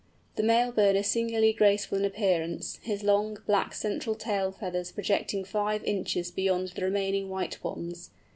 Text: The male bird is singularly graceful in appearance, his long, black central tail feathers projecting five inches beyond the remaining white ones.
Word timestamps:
The 0.35 0.41
male 0.41 0.71
bird 0.71 0.95
is 0.95 1.05
singularly 1.05 1.53
graceful 1.53 1.99
in 1.99 2.05
appearance, 2.05 2.79
his 2.81 3.03
long, 3.03 3.37
black 3.45 3.75
central 3.75 4.15
tail 4.15 4.51
feathers 4.51 4.91
projecting 4.91 5.43
five 5.45 5.83
inches 5.83 6.31
beyond 6.31 6.69
the 6.69 6.81
remaining 6.83 7.29
white 7.29 7.63
ones. 7.63 8.09